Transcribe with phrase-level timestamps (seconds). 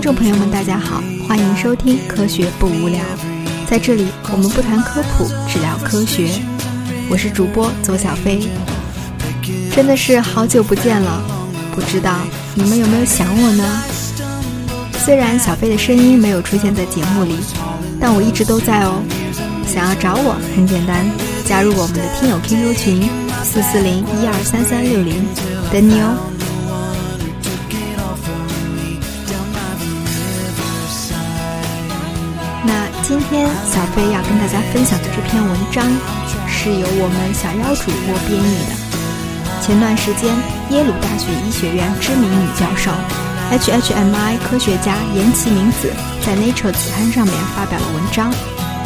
[0.00, 2.98] 听众朋友们，大家好，欢迎收听《科学不无聊》。
[3.68, 6.30] 在这里，我们不谈科普，只聊科学。
[7.10, 8.48] 我是主播左小飞。
[9.76, 11.22] 真的是好久不见了，
[11.74, 12.16] 不知道
[12.54, 13.82] 你们有没有想我呢？
[15.04, 17.34] 虽然小飞的声音没有出现在节目里，
[18.00, 19.02] 但我一直都在哦。
[19.66, 21.04] 想要找我很简单，
[21.44, 23.10] 加入我们的听友 QQ 群
[23.44, 25.22] 四四零一二三三六零，
[25.70, 26.29] 等你哦。
[33.70, 35.86] 小飞要跟大家分享的这篇文章，
[36.48, 38.74] 是由我们小妖主播编译的。
[39.62, 40.34] 前段时间，
[40.70, 42.90] 耶鲁大学医学院知名女教授。
[43.52, 45.92] HHMI 科学家岩崎明子
[46.26, 48.34] 在 Nature 子刊上面发表了文章，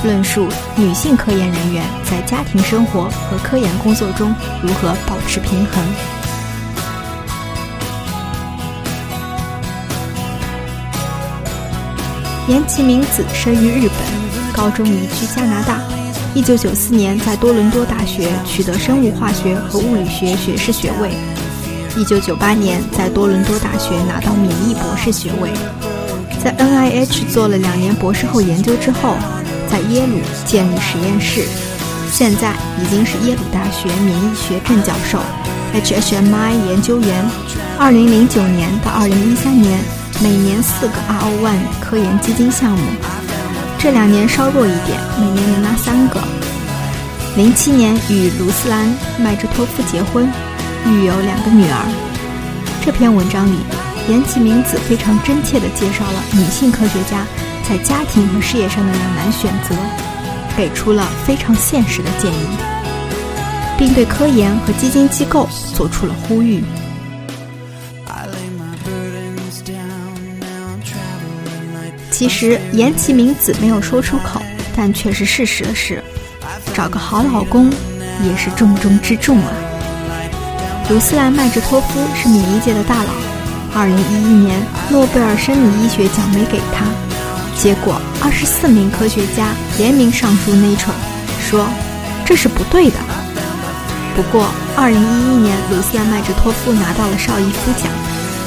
[0.05, 5.83] 论述女性科研人员在家庭生活和科研工作中如何保持平衡。
[12.48, 14.23] 岩崎明子生于日本，
[14.55, 15.81] 高中移居加拿大。
[16.35, 21.11] 1994年在多伦多大学取得生物化学和物理学学士学位。
[21.97, 25.51] 一九九八年，在多伦多大学拿到免疫博士学位，
[26.43, 29.17] 在 NIH 做了两年博士后研究之后，
[29.69, 31.45] 在耶鲁建立实验室，
[32.11, 35.21] 现在已经是耶鲁大学免疫学正教授
[35.75, 37.25] ，HHMI 研究员。
[37.79, 39.79] 二零零九年到二零一三年，
[40.21, 42.83] 每年四个 RO One 科研基金项目，
[43.85, 46.19] 这两年稍弱一点，每年能拿三个。
[47.37, 50.27] 零七年与卢斯兰麦哲托夫结婚。
[50.87, 51.85] 育有两个女儿。
[52.83, 53.59] 这篇文章里，
[54.09, 57.27] 岩崎明子非常真切地介绍了女性科学家
[57.69, 59.77] 在家庭和事业上的两难选择，
[60.57, 62.57] 给出了非常现实的建议，
[63.77, 66.64] 并对科研和基金机构做出了呼吁。
[72.17, 74.41] 其实，岩崎明子没有说出口，
[74.77, 76.01] 但却是事实的事，
[76.73, 77.69] 找个好老公
[78.23, 79.51] 也是重中之重啊。
[80.89, 83.11] 卢斯兰麦哲托夫是免疫界的大佬。
[83.75, 84.57] 二零一一年，
[84.89, 86.86] 诺贝尔生理医学奖没给他，
[87.61, 90.95] 结果二十四名科学家联名上书 Nature，
[91.42, 91.67] 说
[92.25, 92.96] 这是不对的。
[94.14, 94.46] 不过，
[94.77, 97.91] 二零一一年，卢斯兰麦哲托夫拿到了绍伊夫奖，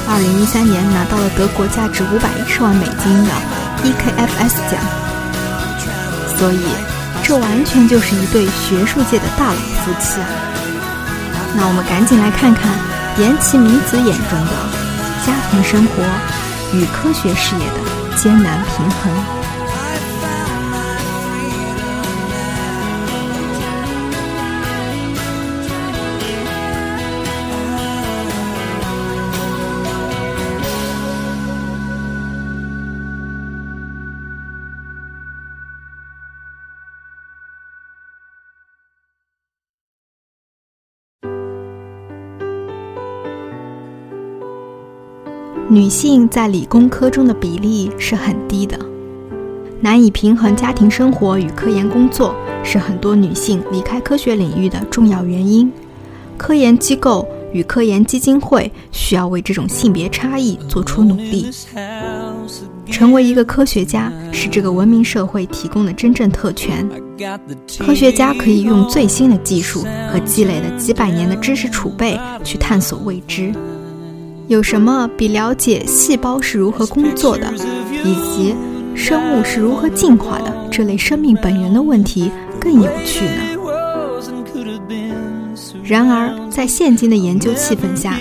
[0.08, 4.80] 二零一三年拿到了德国价值五百一十万美金的 EKFS 奖。
[6.36, 6.60] 所以，
[7.24, 10.28] 这完全就是一对学术界的大佬夫妻啊！
[11.56, 12.70] 那我们赶紧来看看
[13.18, 14.52] 岩崎明子眼中的
[15.26, 16.02] 家庭生活
[16.72, 19.37] 与科学事业的艰难平衡。
[45.78, 48.76] 女性在理工科中的比例是很低的，
[49.80, 52.34] 难以平衡家庭生活与科研工作，
[52.64, 55.70] 是很多女性离开科学领域的重要原因。
[56.36, 61.48] 科研机构与科研基金会需要为这种性别差异做出努力。
[62.90, 66.84] 成为一个科学家是这个文明社会提供的真正特权。
[67.78, 73.54] 科学家可以用最新的技术和积累了几百年的知识储备去探索未知。
[74.48, 77.52] 有什么比了解细胞是如何工作的，
[78.02, 78.54] 以及
[78.94, 83.42] 生物是如何进化的这类生命本源的问题更有趣呢？
[85.84, 88.18] 然而，在现今的研究气氛下，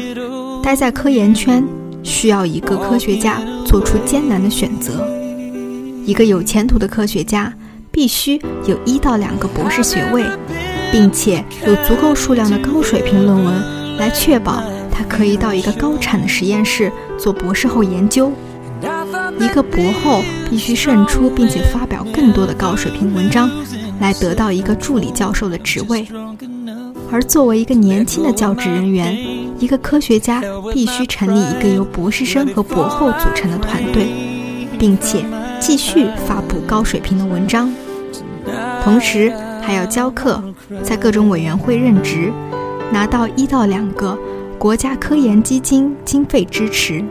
[0.61, 1.63] 待在科研圈
[2.03, 5.07] 需要一个科学家做出艰难的选择。
[6.05, 7.53] 一个有前途的科学家
[7.89, 10.25] 必须有一到两个博士学位，
[10.91, 14.61] 并且有足够数量的高水平论文来确保。
[14.97, 18.31] 他可以到一个高产的实验室做博士后研究。
[19.39, 23.47] 一个博后必须胜出，并且发表更多的高水平文章，
[23.99, 26.07] 来得到一个助理教授的职位。
[27.11, 29.15] 而作为一个年轻的教职人员，
[29.59, 30.41] 一个科学家
[30.73, 34.07] 必须成立一个由博士生和博后组成的团队，
[34.79, 35.23] 并且
[35.59, 37.71] 继续发布高水平的文章，
[38.83, 40.43] 同时还要教课，
[40.81, 42.31] 在各种委员会任职，
[42.91, 44.17] 拿到一到两个。
[44.59, 47.03] 国家科研基金经费支持。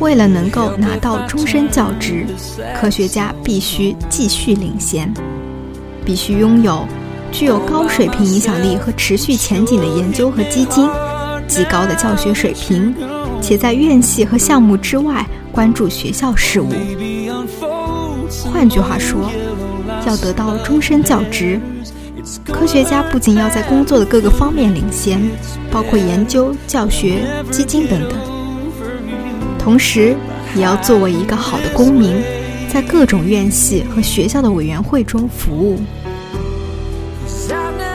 [0.00, 2.26] 为了能够拿到终身教职，
[2.76, 5.12] 科学家必须继续领先，
[6.04, 6.84] 必须拥有
[7.30, 10.90] 具有高水平影响力和持续前景的研究和基金，
[11.46, 12.92] 极高的教学水平，
[13.40, 16.68] 且在院系和项目之外关注学校事务。
[18.52, 19.30] 换句话说，
[20.04, 21.60] 要得到终身教职，
[22.50, 25.20] 科学家不仅要在工作的各个方面领先，
[25.70, 27.18] 包括研究、教学、
[27.50, 28.18] 基金等等，
[29.58, 30.16] 同时
[30.56, 32.16] 也要作为一个好的公民，
[32.68, 35.78] 在各种院系和学校的委员会中服务。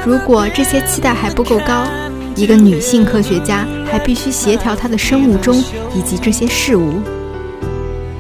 [0.05, 1.87] 如果这些期待还不够高，
[2.35, 5.57] 一个女性科学家还必须协调她的生物钟
[5.95, 7.01] 以及这些事物。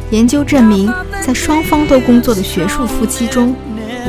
[0.09, 0.91] 研究证明，
[1.25, 3.55] 在双方都工作的学术夫妻中，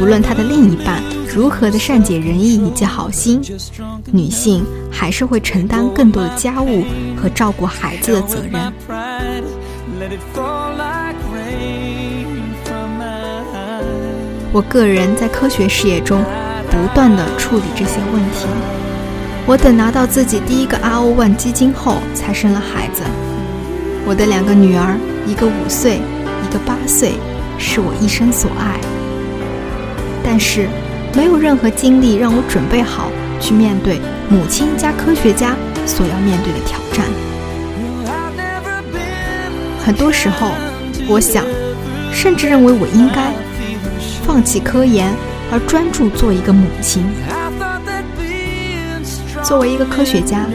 [0.00, 1.02] 无论他的另一半
[1.35, 3.41] 如何的善解人意以及好心，
[4.12, 6.85] 女性还是会承担更多的家务
[7.17, 8.73] 和照顾孩子的责任。
[14.53, 16.23] 我个人在科学事业中。
[16.71, 18.47] 不断的处理这些问题。
[19.44, 23.03] 我等拿到自己第一个 RO One 基金后，才生了孩子。
[24.06, 27.15] 我的两个女儿，一个五岁，一个八岁，
[27.59, 28.79] 是我一生所爱。
[30.23, 30.69] 但是，
[31.15, 33.11] 没有任何精力让我准备好
[33.41, 37.07] 去面对母亲加科学家所要面对的挑战。
[39.85, 40.53] 很多时候，
[41.09, 41.45] 我想，
[42.12, 43.33] 甚至认为我应该
[44.25, 45.12] 放弃科研。
[45.53, 47.03] 而专注做一个母亲。
[49.43, 50.47] 作为一个科学家，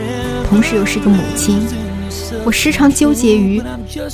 [0.47, 1.61] 同时又是一个母亲，
[2.45, 3.61] 我时常纠结于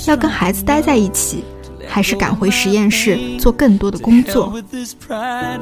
[0.08, 1.44] 要跟孩子待在一起，
[1.92, 4.50] 还是赶回实验室做更多的工作。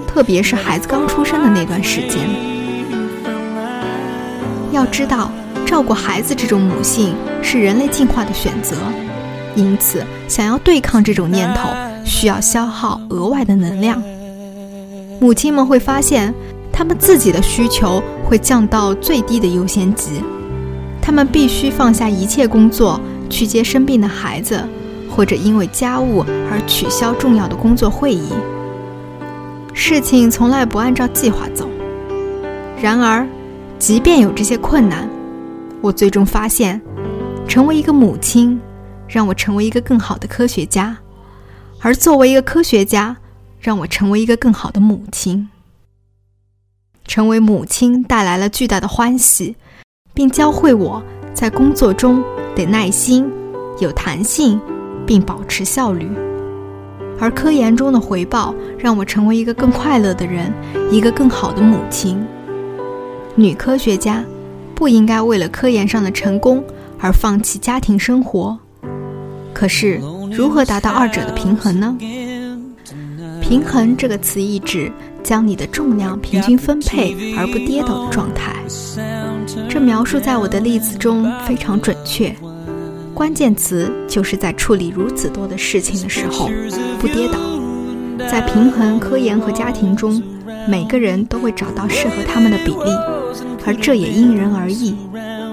[0.07, 2.21] 特别是孩子刚出生的那段时间。
[4.71, 5.33] 要知道，
[5.67, 8.77] 照顾孩子这种母性是人类进化的选择，
[9.57, 11.69] 因此想要对抗这种念头，
[12.05, 14.01] 需要消耗额外的能量。
[15.21, 16.33] 母亲们会发现，
[16.73, 20.23] 他们自己的需求会降到最低的优先级，
[21.03, 24.65] 他们必须放下一切工作去接生病的孩子，
[25.11, 28.31] 或者因为家务而取消重要的工作会议。
[29.75, 31.69] 事情从来不按照计划走。
[32.81, 33.27] 然而，
[33.79, 35.09] 即便有这些困难，
[35.81, 36.81] 我最终发现，
[37.47, 38.59] 成为一个母亲，
[39.09, 40.97] 让我成为一个更好的科学家，
[41.81, 43.17] 而作为一个科学家。
[43.63, 45.51] 让我成为一个更好的母亲。
[47.07, 49.55] 成为母亲带来了巨大的欢喜，
[50.15, 51.03] 并教会我
[51.35, 52.25] 在工作中
[52.57, 53.31] 得耐心、
[53.79, 54.59] 有弹性，
[55.11, 56.09] 并保持效率。
[57.19, 60.53] 而科研中的回报让我成为一个更快乐的人，
[60.89, 62.25] 一个更好的母亲。
[63.35, 64.25] 女科学家
[64.73, 66.63] 不应该为了科研上的成功
[67.01, 68.57] 而放弃家庭生活。
[69.53, 71.99] 可是，如何达到二者的平衡呢？
[73.41, 74.93] 平衡这个词意指
[75.25, 78.55] 将你的重量平均分配而不跌倒的状态。
[79.69, 82.33] 这描述在我的例子中非常准确。
[83.21, 86.49] 关键词就是在处理如此多的事情的时候
[86.99, 87.39] 不跌倒。
[88.31, 90.23] 在平衡科研和家庭中，
[90.67, 92.91] 每个人都会找到适合他们的比例，
[93.67, 94.97] 而这也因人而异。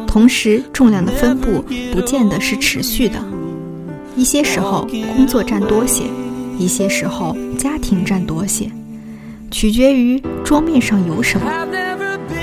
[0.08, 3.20] 同时，重量的分布不见得是持续的，
[4.16, 6.06] 一些时候工作占多些。
[6.58, 8.72] 一些时候，家庭占多些，
[9.52, 11.52] 取决于桌面上有什么。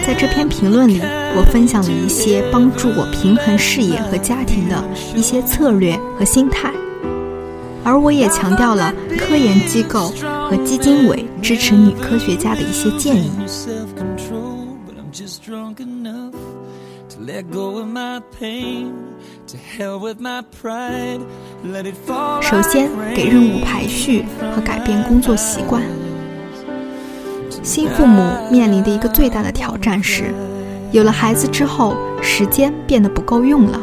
[0.07, 1.01] 在这篇评论里，
[1.35, 4.85] 我分享了一些帮助我平衡事业和家庭的
[5.17, 6.71] 一些策略和心态，
[7.83, 10.13] 而我也强调了科研机构
[10.51, 13.31] 和基金委支持女科学家的一些建议。
[22.43, 25.83] 首先，给任务排序和改变工作习惯。
[27.65, 30.35] 新父母面临的一个最大的挑战是，
[30.93, 33.81] 有了孩子之后，时间变得不够用了。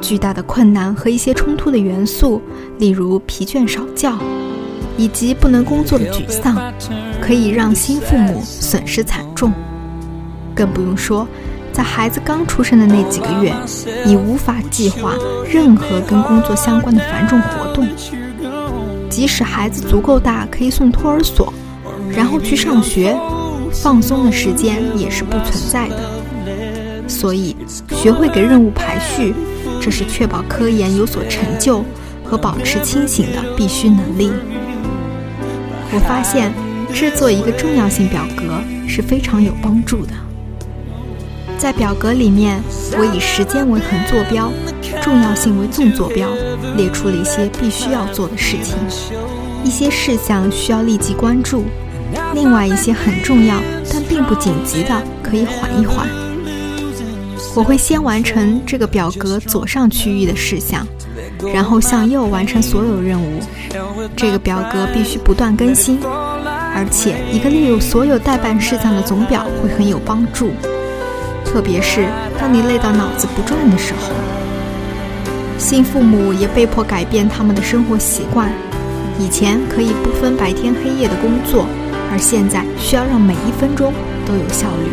[0.00, 2.42] 巨大的困难和一些冲突的元素，
[2.78, 4.12] 例如疲倦少觉，
[4.96, 6.60] 以及不能工作的沮丧，
[7.20, 9.52] 可以让新父母损失惨重。
[10.52, 11.26] 更不用说。
[11.72, 13.54] 在孩子刚出生的那几个月，
[14.06, 15.12] 你无法计划
[15.46, 17.86] 任何跟工作相关的繁重活动。
[19.10, 21.52] 即使孩子足够大，可以送托儿所，
[22.16, 23.14] 然后去上学，
[23.72, 25.96] 放松的时间也是不存在的。
[27.06, 27.54] 所以，
[27.90, 29.34] 学会给任务排序，
[29.80, 31.84] 这是确保科研有所成就
[32.24, 34.32] 和保持清醒的必须能力。
[35.92, 36.52] 我发现，
[36.92, 40.12] 制作一个重要性表格是非常有帮助的。
[41.58, 42.60] 在表格里面，
[42.98, 44.52] 我以时间为横坐标，
[45.00, 46.28] 重要性为纵坐标，
[46.76, 48.76] 列出了一些必须要做的事情，
[49.64, 51.64] 一些事项需要立即关注，
[52.34, 53.56] 另外一些很重要
[53.92, 56.06] 但并不紧急的可以缓一缓。
[57.54, 60.86] 我会先完成这个表格左上区域的事项，
[61.54, 63.40] 然后向右完成所有任务。
[64.14, 70.50] 这个表格必须不断更新，而且一个列入所有待办事项的总表会很有帮助，
[71.46, 72.06] 特别是
[72.38, 74.12] 当你累到脑子不转的时候。
[75.56, 78.52] 新父母也被迫改变他们的生活习惯，
[79.18, 81.66] 以前可以不分白天黑夜的工作，
[82.10, 83.92] 而现在需要让每一分钟
[84.24, 84.90] 都有效率。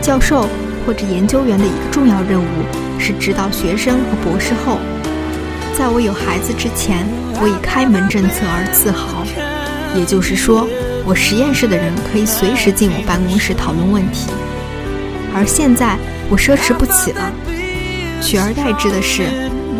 [0.00, 0.48] 教授
[0.86, 2.46] 或者研究员的一个重要任务
[2.98, 4.78] 是指导学生和博士后。
[5.76, 7.06] 在我有孩子之前，
[7.40, 9.24] 我以开门政策而自豪，
[9.94, 10.66] 也就是说，
[11.04, 14.28] 我实验室的人可以随时进我办公室讨论问题。
[15.32, 15.96] 而现在，
[16.28, 17.32] 我奢侈不起了。
[18.20, 19.22] 取而代之的是，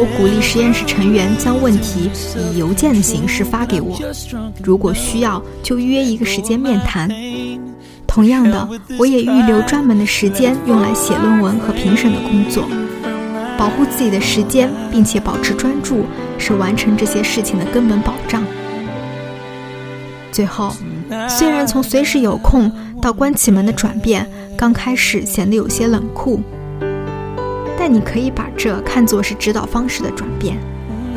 [0.00, 3.98] 我鼓励实验室成员将问题以邮件的形式发给我，
[4.62, 7.10] 如果需要就约一个时间面谈。
[8.06, 12.68] 同样的，我也预留专门的时间用来写论文和评审的工作。
[13.58, 16.04] 保护自己的时间，并且保持专注，
[16.38, 18.44] 是完成这些事情的根本保障。
[20.30, 20.72] 最后，
[21.28, 22.70] 虽然从随时有空
[23.02, 24.24] 到关起门的转变，
[24.56, 26.40] 刚开始显得有些冷酷。
[27.88, 30.58] 你可以把这看作是指导方式的转变，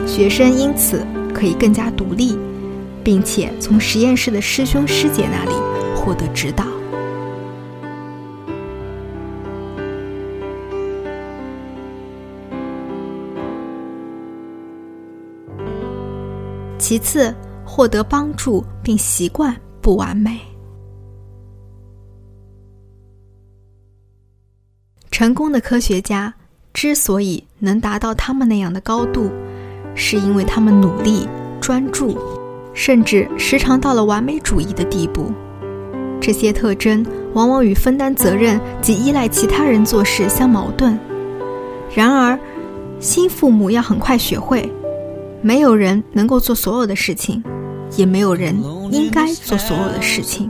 [0.07, 2.37] 学生因此可以更加独立，
[3.03, 5.51] 并且从实验室的师兄师姐那里
[5.95, 6.65] 获得指导。
[16.77, 20.39] 其次，获得帮助并习惯不完美。
[25.09, 26.33] 成功的科学家。
[26.73, 29.29] 之所以能达到他们那样的高度，
[29.93, 31.27] 是因为他们努力、
[31.59, 32.17] 专注，
[32.73, 35.31] 甚至时常到了完美主义的地步。
[36.19, 40.97] 这些特征往往与分担责任及依赖其他人做事相矛盾。
[41.93, 42.39] 然而，
[42.99, 44.71] 新父母要很快学会，
[45.41, 47.43] 没有人能够做所有的事情，
[47.97, 48.55] 也没有人
[48.91, 50.49] 应该做所有的事情。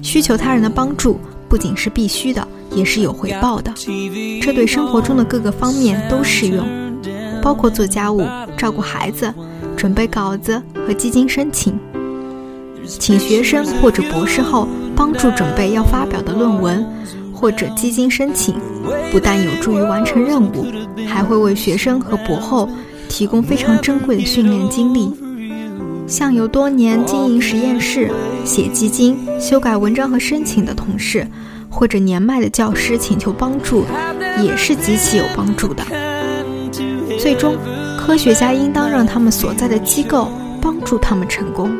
[0.00, 1.18] 需求他人的帮助
[1.48, 2.46] 不仅是必须的。
[2.74, 3.72] 也是有回报的，
[4.42, 6.66] 这对生活中的各个方面都适用，
[7.40, 9.32] 包括做家务、照顾孩子、
[9.76, 11.78] 准备稿子和基金申请，
[12.84, 16.84] 请学生或者博士后帮助准备要发表的论文
[17.32, 18.56] 或者基金申请，
[19.12, 20.66] 不但有助于完成任务，
[21.06, 22.68] 还会为学生和博后
[23.08, 25.23] 提供非常珍贵的训练经历。
[26.06, 28.10] 像有多年经营实验室、
[28.44, 31.26] 写基金、修改文章和申请的同事。
[31.76, 33.84] 或者年迈的教师请求帮助，
[34.40, 35.82] 也是极其有帮助的。
[37.18, 37.56] 最终，
[37.98, 40.30] 科学家应当让他们所在的机构
[40.62, 41.76] 帮助他们成功。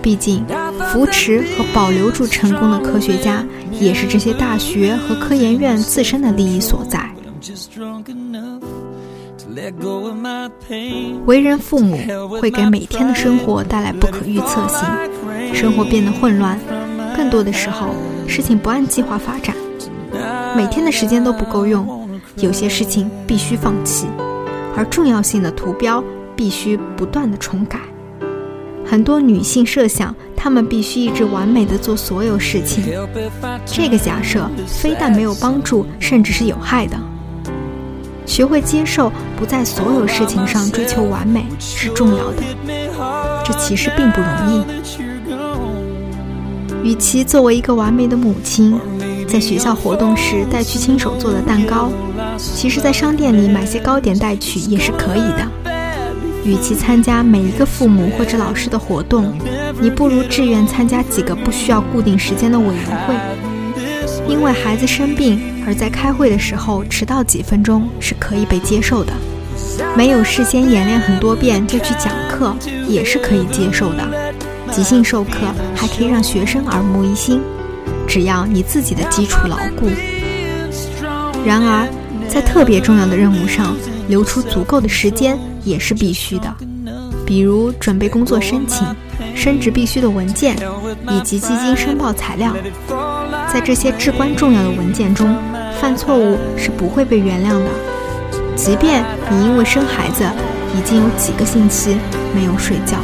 [0.00, 0.42] 毕竟，
[0.90, 3.44] 扶持和保留住成功的科学家，
[3.78, 7.06] 也是这些大学和科研院自身的利益所在。
[11.26, 11.98] 为人父母
[12.40, 14.86] 会给每天的生活带来不可预测性，
[15.54, 16.58] 生活变得混乱。
[17.16, 17.88] 更多的时候，
[18.26, 19.54] 事情不按计划发展，
[20.56, 24.06] 每天的时间都不够用，有些事情必须放弃，
[24.76, 26.02] 而重要性的图标
[26.34, 27.78] 必须不断的重改。
[28.84, 32.84] 很多女性设想，她们必须一直完美的做所有事情，
[33.66, 36.96] 这个假设非但没有帮助，甚至是有害的。
[38.24, 42.42] 学会接受不在所有事情上追求完美是重要的，
[43.44, 44.64] 这其实并不容易。
[46.82, 48.78] 与其作为一个完美的母亲，
[49.28, 51.90] 在学校活动时带去亲手做的蛋糕，
[52.38, 55.46] 其实，在商店里买些糕点带去也是可以的。
[56.44, 59.32] 与其参加每一个父母或者老师的活动，
[59.80, 63.14] 你不如志愿参加几个不需要固定时间的委员会。
[64.26, 69.12] 因为孩子生病而在开会的时候迟到几分钟是可以被接受的，
[69.96, 72.54] 没有事先演练很多遍就去讲课
[72.88, 74.32] 也是可以接受的。
[74.70, 75.30] 即兴授课
[75.74, 77.40] 还可以让学生耳目一新，
[78.08, 79.86] 只要你自己的基础牢固。
[81.44, 81.86] 然而，
[82.28, 83.76] 在特别重要的任务上，
[84.08, 86.54] 留出足够的时间也是必须的，
[87.26, 88.86] 比如准备工作申请、
[89.34, 90.56] 升职必须的文件
[91.10, 92.54] 以及基金申报材料。
[93.52, 95.36] 在这些至关重要的文件中，
[95.80, 97.66] 犯错误是不会被原谅的，
[98.56, 100.24] 即便你因为生孩子
[100.76, 101.96] 已经有几个星期
[102.34, 102.96] 没有睡觉。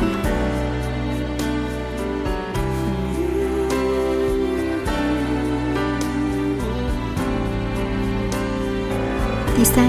[9.57, 9.87] 第三，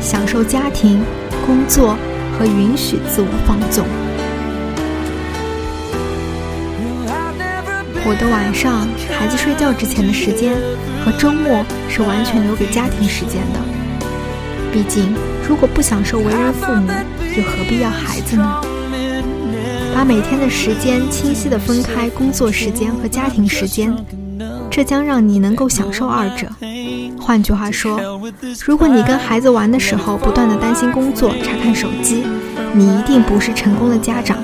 [0.00, 1.02] 享受家庭、
[1.44, 1.96] 工作
[2.38, 3.84] 和允许自我放纵。
[8.02, 10.54] 我的晚上，孩子睡觉之前的时间
[11.04, 13.60] 和周末是完全留给家庭时间的。
[14.72, 15.14] 毕竟，
[15.46, 16.90] 如果不享受为人父母，
[17.36, 18.60] 又何必要孩子呢？
[19.94, 23.94] 把每天的时间清晰地分开，工作时间和家庭时间，
[24.70, 26.46] 这将让你能够享受二者。
[27.20, 28.00] 换句话说，
[28.64, 32.24] 如果你跟孩子玩的时候不断地担心工作、查看手机，
[32.72, 34.38] 你一定不是成功的家长。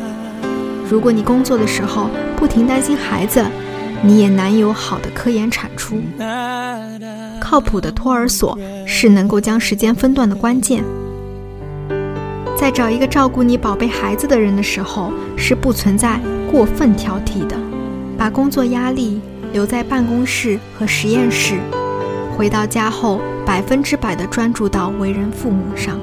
[0.88, 3.44] 如果你工作的时候不停担心孩子，
[4.02, 6.00] 你也难有好的科研产出。
[7.40, 10.84] 靠谱的托儿所是能够将时间分段的关键。
[12.56, 17.56] 在找一个照顾你宝贝孩子的人的时候，是不存在过分挑剔的。
[18.16, 19.20] 把工作压力
[19.52, 21.56] 留在办公室和实验室，
[22.36, 26.00] 回到家后百分之百的专注到为人父母上。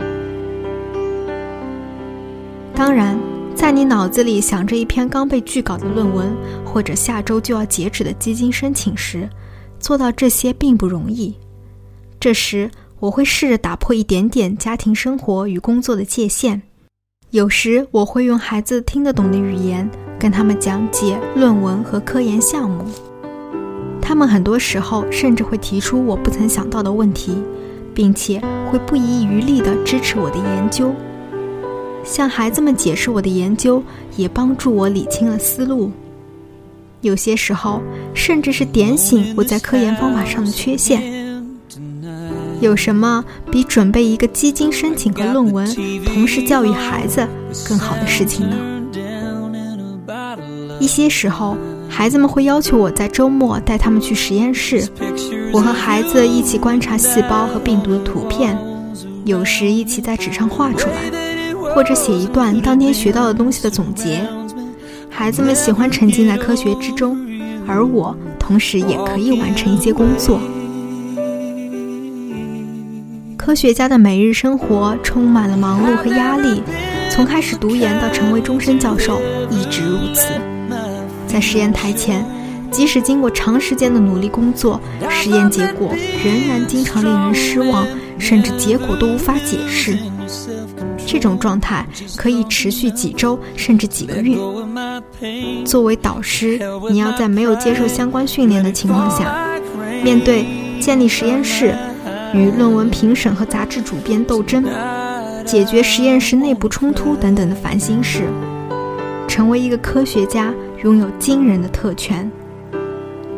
[2.75, 3.18] 当然。
[3.55, 9.29] 在你脑子里想着一篇刚被拒稿的论文，或者下周就要截止的基金申请时，
[9.79, 11.33] 做到这些并不容易。
[12.19, 12.69] 这时，
[13.00, 16.62] 我会试着打破一点点家庭生活与工作的界限。
[17.29, 22.83] 有时，我会用孩子听得懂的语言跟他们讲解论文和科研项目。
[24.01, 27.41] 他们很多时候甚至会提出我不曾想到的问题，
[27.93, 30.93] 并且会不遗余力地支持我的研究。
[32.03, 33.81] 向孩子们解释我的研究，
[34.15, 35.91] 也帮助我理清了思路。
[37.01, 37.81] 有些时候，
[38.13, 41.01] 甚至是点醒我在科研方法上的缺陷。
[42.62, 45.67] 有什么比准备一个基金申请和论文，
[46.05, 47.27] 同时教育孩子
[47.67, 48.55] 更好的事情呢？
[50.79, 51.57] 一些时候，
[51.89, 54.88] 孩子们会要求我在周末带他们去实验室，
[55.51, 58.57] 我和孩子一起观察细胞和病毒的图片，
[59.25, 61.22] 有时一起在纸上画出来。
[61.73, 64.25] 或者写一段当天学到的东西的总结。
[65.09, 67.17] 孩子们喜欢沉浸在科学之中，
[67.67, 70.39] 而我同时也可以完成一些工作。
[73.38, 76.63] 科学家的每日生活充满了忙碌和压力，
[77.09, 80.29] 从开始读研到成为终身教授，一直如此。
[81.27, 82.25] 在实验台前，
[82.71, 87.86] 即使经过长时间的努力工作，实验结果仍然经常令人失望，
[88.17, 89.97] 甚至结果都无法解释。
[91.06, 91.86] 这种状态
[92.18, 94.36] 可以持续几周甚至几个月。
[95.66, 99.60] 作为导师，你要在没有接受相关训练的情况下，
[100.04, 100.46] 面对
[100.80, 101.76] 建立实验室、
[102.34, 104.63] 与论文评审和杂志主编斗争、
[105.46, 108.24] 解决实验室内部冲突等等的烦心事。
[109.28, 112.30] 成为一个科学家，拥有惊人的特权，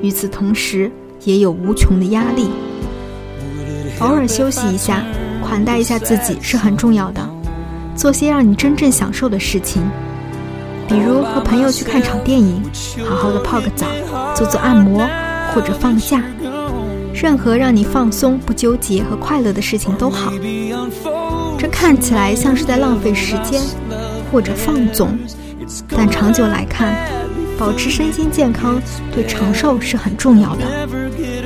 [0.01, 0.91] 与此同时
[1.23, 2.49] 也有无穷的压力。
[3.99, 5.05] 偶尔休息一下，
[5.41, 7.34] 款待一下自己是很重要的。
[7.95, 9.81] 做些让你真正享受的事情，
[10.87, 12.61] 比如和朋友去看场电影，
[13.07, 13.87] 好好的泡个澡，
[14.35, 15.07] 做做按摩，
[15.53, 16.21] 或者放假。
[17.13, 20.33] 任何让你放松、不纠结和快乐的事情都好。
[21.57, 23.61] 这看起来像是在浪费时间，
[24.31, 25.17] 或者放纵，
[25.87, 26.93] 但长久来看，
[27.57, 28.79] 保持身心健康
[29.13, 30.87] 对长寿是很重要的。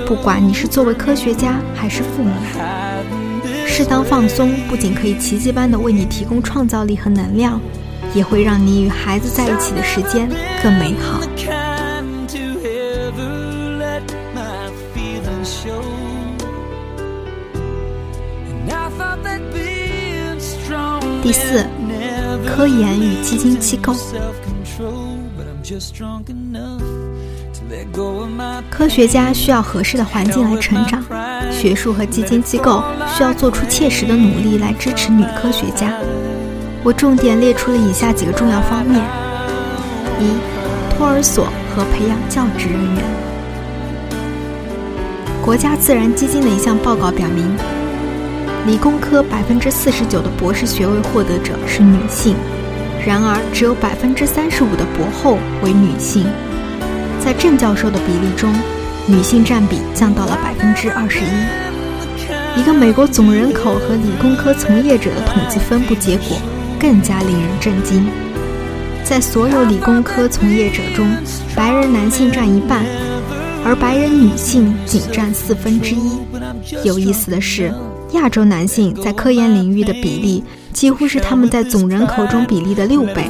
[0.07, 2.31] 不管你是作为科学家还是父母。
[3.79, 7.61] 适当放松不仅可以奇迹般的为你提供创造力和能量，
[8.13, 10.29] 也会让你与孩子在一起的时间
[10.61, 11.21] 更美好。
[21.23, 21.65] 第四，
[22.45, 23.95] 科研与基金机构。
[28.69, 31.03] 科学家需要合适的环境来成长，
[31.51, 32.83] 学术和基金机构
[33.15, 35.93] 需要做出切实的努力来支持女科学家。
[36.83, 38.99] 我重点列出了以下几个重要方面：
[40.19, 40.33] 一、
[40.89, 43.03] 托儿所和培养教职人员。
[45.43, 47.45] 国家自然基金的一项报告表明，
[48.65, 52.35] 理工科百分之四十九的博士学位获得者是女性，
[53.05, 56.25] 然而只有百分之三十五的博后为女性。
[57.23, 58.53] 在正教授的比例中，
[59.05, 62.59] 女性占比降到了百分之二十一。
[62.59, 66.37] 一个美国总人口和理工科从业者的统计分布结果
[66.79, 68.07] 更加令人震惊。
[69.03, 71.07] 在所有理工科从业者中，
[71.55, 72.83] 白人男性占一半，
[73.63, 76.19] 而白人女性仅占四分之一。
[76.83, 77.73] 有意思的是，
[78.13, 83.29] 亚洲男性在科研领域的比例几乎是他们在总人口中比例的六倍。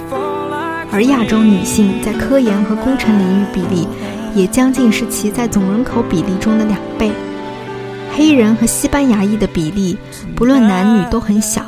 [0.91, 3.87] 而亚洲女性在科研和工程领域比例，
[4.33, 7.11] 也将近是其在总人口比例中的两倍。
[8.11, 9.97] 黑人和西班牙裔的比例，
[10.35, 11.61] 不论男女都很小。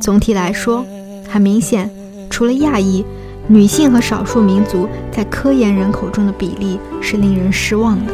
[0.00, 0.84] 总体来说，
[1.28, 1.90] 很明显，
[2.30, 3.04] 除了亚裔，
[3.48, 8.12] 女性和少数民族在科研人口中的比例是令人失望的。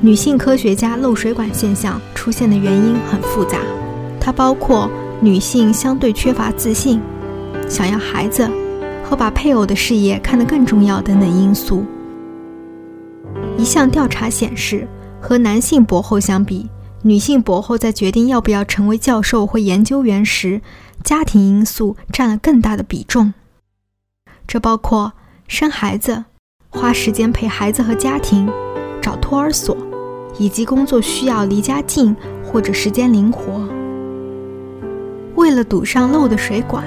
[0.00, 3.58] 女性科学家漏水管现象出现的原因很复杂，
[4.20, 4.88] 它包括
[5.20, 7.00] 女性相对缺乏自信、
[7.68, 8.48] 想要孩子
[9.04, 11.84] 和把配偶的事业看得更重要等等因素。
[13.58, 14.86] 一项调查显示，
[15.20, 16.68] 和男性博后相比，
[17.02, 20.60] 女性博后在决定要不要成为教授或研究员时，
[21.02, 23.32] 家庭因素占了更大的比重。
[24.46, 25.12] 这包括
[25.48, 26.24] 生孩子、
[26.68, 28.48] 花时间陪孩子和家庭、
[29.00, 29.76] 找托儿所，
[30.38, 33.68] 以及工作需要离家近或者时间灵活。
[35.34, 36.84] 为了堵上漏的水管，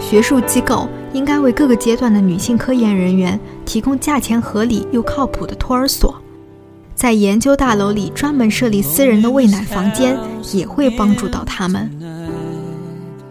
[0.00, 6.14] 学术机构应该为各个阶段的女性科研人员提供价钱合理又靠谱的托儿所。
[6.94, 10.16] 在研究大楼里专门设立私人的喂奶房间，
[10.52, 11.90] 也会帮助到他们。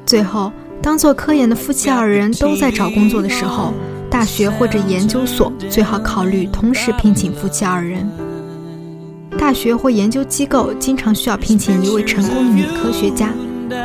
[0.06, 0.52] 最后，
[0.82, 3.74] 当做科研的夫妻二人都在找工作的时候，
[4.10, 8.10] 大学或者研究所最好考虑同时聘请夫妻二人。
[9.38, 13.32] 大学或研究机构经常需要聘请一位成功的女科学家，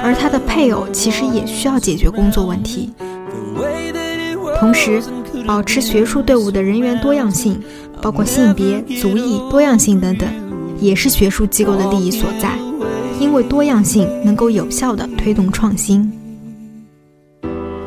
[0.02, 2.92] 而他的配偶其实也需要解决工作问题。
[4.58, 5.02] 同时，
[5.46, 7.60] 保持学术队伍的人员多样性。
[8.02, 10.28] 包括性别、族裔、多样性等等，
[10.78, 12.58] 也是学术机构的利益所在，
[13.18, 16.12] 因为多样性能够有效地推动创新。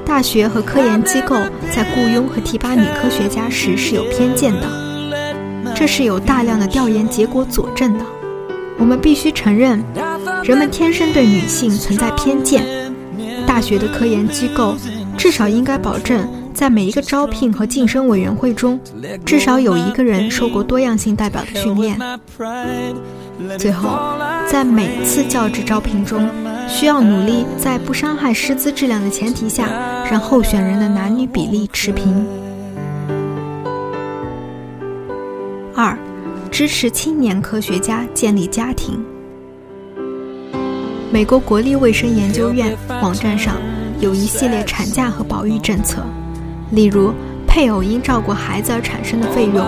[0.04, 1.36] 大学和科研机构
[1.70, 8.04] 在雇佣和提拔女科学家时是有偏见的，这是有大量的调研结果佐证的。
[8.80, 9.84] 我们必须承认，
[10.43, 12.63] 人们天生对女性存在偏见。
[13.45, 14.76] 大学的科研机构
[15.17, 16.28] 至少应该保证。
[16.54, 18.80] 在每一个招聘和晋升委员会中，
[19.23, 22.00] 至少有一个人受过多样性代表的训练。
[23.60, 26.28] 最后，在每次教职招聘中，
[26.67, 29.69] 需要努力在不伤害师资质量的前提下，
[30.10, 32.26] 让候选人的男女比例持平。
[35.76, 35.95] 二，
[36.50, 39.00] 支持青年科学家建立家庭。
[41.10, 43.56] 美国国立卫生研究院网站上
[44.02, 46.06] 有一系列产假和保育政策。
[46.72, 47.13] 例如，
[47.48, 49.65] 配偶因照顾孩子而产生的费用，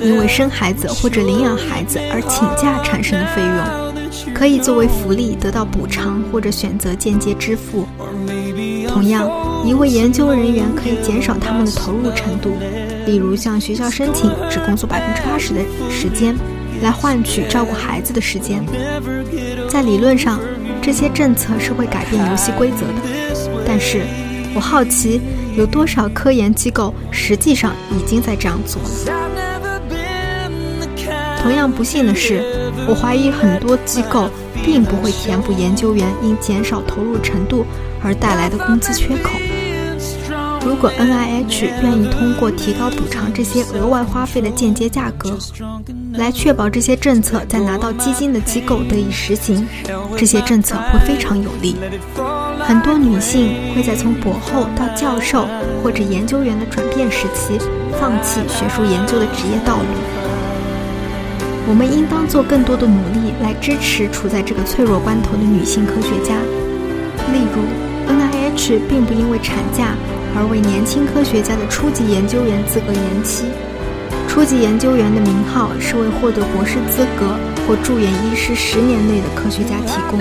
[0.00, 7.86] 因为生孩子或者领养孩子而请假产生的费用，可以作为福利得到补偿或者选择间接支付。
[8.88, 9.30] 同样，
[9.66, 12.56] 一位研究人员可以减少他们的投入程度，
[13.04, 16.34] 例如向学校申请只工作百分之八十的时间，
[16.82, 18.64] 来换取照顾孩子的时间。
[19.68, 20.40] 在理论上，
[20.88, 22.94] 这些政策是会改变游戏规则的，
[23.66, 24.06] 但是。
[24.54, 25.20] 我好奇，
[25.54, 28.88] 有多少科研机构实际上已经在这样做了？
[31.42, 32.42] 同样不幸的是，
[32.88, 34.30] 我怀疑很多机构
[34.64, 37.66] 并不会填补研究员因减少投入程度
[38.02, 39.32] 而带来的工资缺口。
[40.64, 45.36] 如果 NIH 愿意通过提高补偿这些额外花费的间接价格，
[46.14, 49.66] 来确保这些政策在拿到基金的机构得以实行，
[50.16, 51.76] 这些政策会非常有利。
[52.60, 55.46] 很多女性会在从博后到教授
[55.82, 57.58] 或者研究员的转变时期，
[58.00, 59.84] 放弃学术研究的职业道路。
[61.68, 66.34] 我们应当做更多的努力来支持处在这个脆弱关头的女性科学家。
[67.32, 67.60] 例如
[68.08, 69.94] ，NIH 并不因为产假
[70.34, 73.44] 而为年轻科学家的初级研究员资格延期。
[74.38, 80.20] 初级研究员的名号是为获得博士资格或住院医师十年内的科学家提供。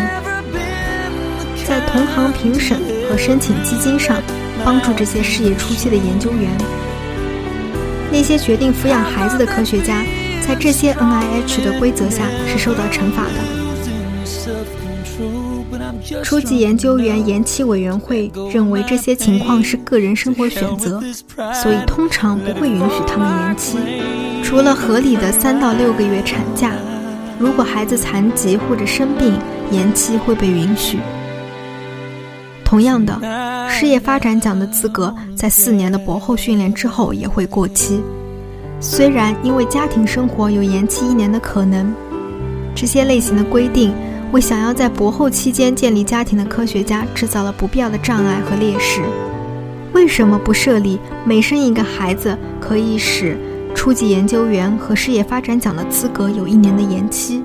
[1.64, 4.20] 在同行评审和申请基金上，
[4.66, 6.50] 帮助这些事业初期的研究员。
[8.12, 10.02] 那些决定抚养孩子的科学家，
[10.42, 13.67] 在这些 NIH 的规则下是受到惩罚的。
[16.24, 21.02] 初级研究员延期委员会认为这些情况是个人生活选择，
[21.54, 23.78] 所以通常不会允许他们延期，
[24.44, 26.72] 除了合理的三到六个月产假。
[27.40, 29.34] 如果孩子残疾或者生病，
[29.72, 30.98] 延期会被允许。
[32.66, 33.20] 同样的，
[33.70, 38.02] 事业发展奖的资格在四年的博后训练之后也会过期。
[38.80, 41.94] 虽然因为家庭生活有延期一年的可能，
[42.76, 43.94] 这些类型的规定
[44.32, 49.02] 为想要在博后期间建立家庭的科学家制造了不必要的障碍和劣势。
[49.94, 53.38] 为什么不设立每生一个孩子可以使
[53.74, 57.42] 初级研究员和事业发展奖的资格有一年的延期？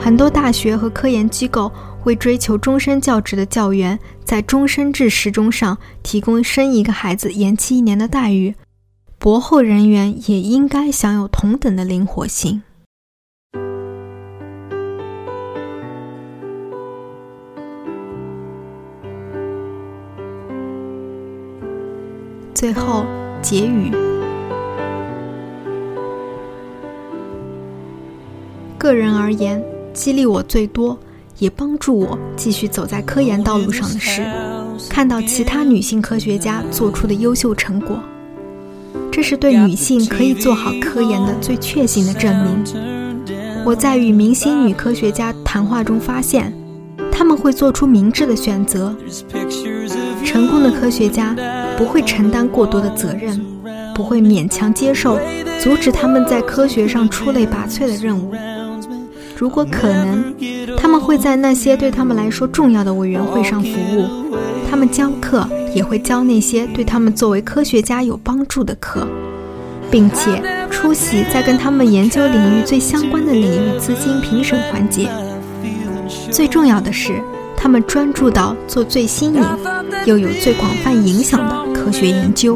[0.00, 1.70] 很多大学和科研机构。
[2.04, 8.54] 为追求终身教职的教员，在终身制时钟上提供生一个孩子延期一年的待遇，
[9.18, 12.62] 博后人员也应该享有同等的灵活性。
[22.58, 23.06] 最后
[23.40, 23.92] 结语。
[28.76, 29.62] 个人而言，
[29.94, 30.98] 激励我最多，
[31.38, 34.26] 也帮助我继续走在科研道路上的是，
[34.90, 37.96] 看到其他女性科学家做出的优秀成果。
[39.12, 43.24] 这是对女性可以做好科研的最确信的证明。
[43.64, 46.52] 我在与明星女科学家谈话中发现，
[47.12, 48.92] 他们会做出明智的选择。
[50.24, 51.36] 成功的科学家
[51.78, 53.40] 不会承担过多的责任，
[53.94, 55.16] 不会勉强接受
[55.60, 58.34] 阻止他们在科学上出类拔萃的任务。
[59.36, 60.34] 如果可能，
[60.76, 64.08] 他们会在那些对他们来说重要的委员会上服务。
[64.68, 69.06] 他们教课也会教那些对他们作为科学家有帮助的课，
[69.88, 75.08] 并且出席在跟他们研究领域最相关的领域资金评审环节。
[76.32, 77.12] 最重要的是，
[77.56, 79.42] 他们专注到做最新颖
[80.04, 82.54] 又有最广泛影响的科学研究。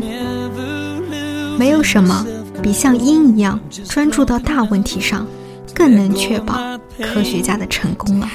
[1.59, 2.27] 没有什么
[2.63, 5.27] 比像鹰一样专注到大问题上。
[5.75, 8.29] 更能确保科学家的成功了。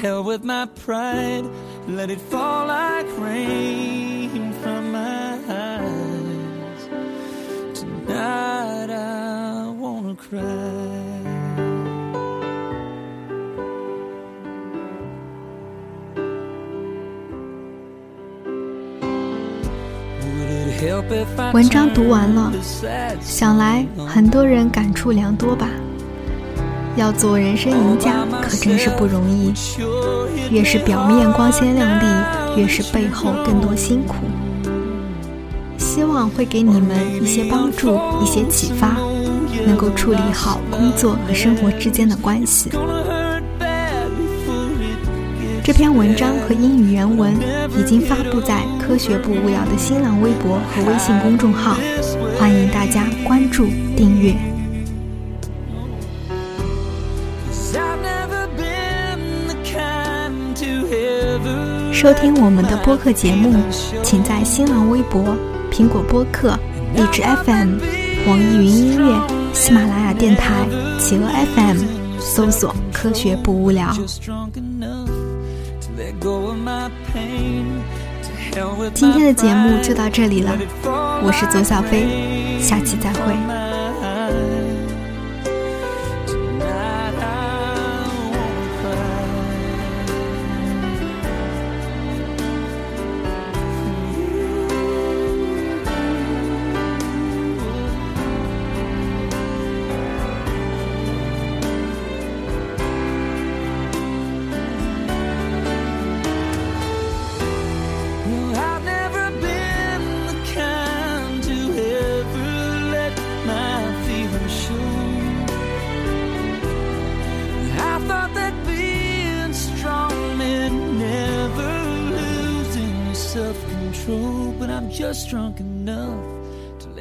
[21.52, 22.52] 文章读完了，
[23.20, 25.68] 想来很多人感触良多吧。
[26.94, 29.52] 要做人生赢家，可真是不容易。
[30.50, 34.14] 越是表面光鲜亮丽，越是背后更多辛苦。
[35.78, 38.96] 希望会给你们一些帮助，一些启发，
[39.66, 42.70] 能够处理好工作和生活之间的关系。
[45.68, 47.30] 这篇文章和英语原文
[47.78, 51.76] 已经发布在科学不无聊的新浪微博和微信公众号，
[52.38, 54.34] 欢迎大家关注订阅。
[61.92, 63.54] 收听我们的播客节目，
[64.02, 65.36] 请在新浪微博、
[65.70, 66.58] 苹果播客、
[66.96, 67.76] 荔枝 FM、
[68.26, 69.20] 网易云音乐、
[69.52, 70.66] 喜马拉雅电台、
[70.98, 71.76] 企鹅 FM
[72.18, 73.94] 搜索“科学不无聊”。
[78.92, 80.50] 今天的节目就到这里了，
[81.22, 83.67] 我是左小飞，下期再会。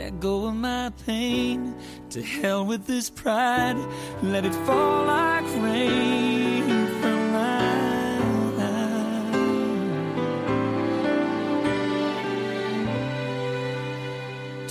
[0.07, 1.75] Let go of my pain.
[2.11, 3.75] To hell with this pride,
[4.23, 8.17] let it fall like rain from my
[8.69, 9.57] eyes.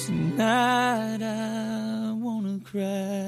[0.06, 3.25] Tonight I wanna cry.